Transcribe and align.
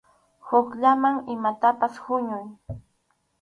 Hukllaman 0.47 1.15
imatapas 1.33 1.93
huñuy. 2.07 2.47